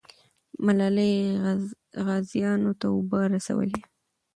ملالۍ 0.65 1.13
غازیانو 2.05 2.71
ته 2.79 2.85
اوبه 2.93 3.19
رسولې. 3.33 3.79